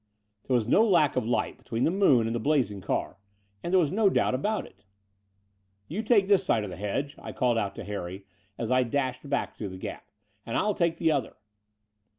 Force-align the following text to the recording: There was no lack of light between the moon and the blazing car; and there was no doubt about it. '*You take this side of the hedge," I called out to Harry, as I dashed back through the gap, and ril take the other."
There 0.47 0.55
was 0.55 0.67
no 0.67 0.83
lack 0.83 1.15
of 1.15 1.27
light 1.27 1.59
between 1.59 1.83
the 1.83 1.91
moon 1.91 2.25
and 2.25 2.35
the 2.35 2.39
blazing 2.39 2.81
car; 2.81 3.19
and 3.61 3.71
there 3.71 3.79
was 3.79 3.91
no 3.91 4.09
doubt 4.09 4.33
about 4.33 4.65
it. 4.65 4.83
'*You 5.87 6.01
take 6.01 6.27
this 6.27 6.43
side 6.43 6.63
of 6.63 6.71
the 6.71 6.75
hedge," 6.75 7.13
I 7.19 7.31
called 7.33 7.59
out 7.59 7.75
to 7.75 7.83
Harry, 7.83 8.25
as 8.57 8.71
I 8.71 8.81
dashed 8.81 9.29
back 9.29 9.53
through 9.53 9.69
the 9.69 9.77
gap, 9.77 10.09
and 10.43 10.57
ril 10.57 10.73
take 10.73 10.97
the 10.97 11.11
other." 11.11 11.35